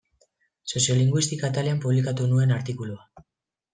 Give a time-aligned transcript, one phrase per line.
[0.71, 3.27] Soziolinguistika atalean publikatu nuen artikulua.